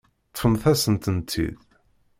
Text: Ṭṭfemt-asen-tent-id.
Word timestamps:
Ṭṭfemt-asen-tent-id. 0.29 1.55